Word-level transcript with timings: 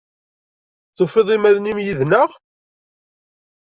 Tufiḍ 0.95 1.27
iman-im 1.35 1.79
yid-neɣ? 1.85 2.29